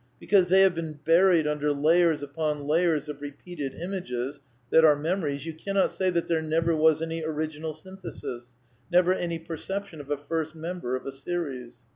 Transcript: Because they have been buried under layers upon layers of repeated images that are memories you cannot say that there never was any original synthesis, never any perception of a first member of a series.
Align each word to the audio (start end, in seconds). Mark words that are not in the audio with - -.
Because 0.19 0.47
they 0.47 0.61
have 0.61 0.73
been 0.73 0.93
buried 1.05 1.45
under 1.45 1.71
layers 1.71 2.23
upon 2.23 2.65
layers 2.65 3.07
of 3.07 3.21
repeated 3.21 3.75
images 3.75 4.39
that 4.71 4.83
are 4.83 4.95
memories 4.95 5.45
you 5.45 5.53
cannot 5.53 5.91
say 5.91 6.09
that 6.09 6.27
there 6.27 6.41
never 6.41 6.75
was 6.75 7.03
any 7.03 7.23
original 7.23 7.71
synthesis, 7.75 8.55
never 8.91 9.13
any 9.13 9.37
perception 9.37 10.01
of 10.01 10.09
a 10.09 10.17
first 10.17 10.55
member 10.55 10.95
of 10.95 11.05
a 11.05 11.11
series. 11.11 11.83